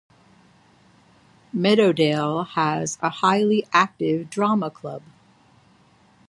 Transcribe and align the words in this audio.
Meadowdale 1.55 2.43
has 2.55 2.97
a 3.03 3.09
highly 3.11 3.67
active 3.71 4.31
drama 4.31 4.71
club. 4.71 5.03